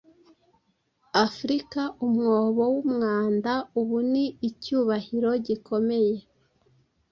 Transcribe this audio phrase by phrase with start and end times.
[1.25, 6.19] Africa'umwobo w'umwanda' ubu ni 'icyubahiro gikomeye'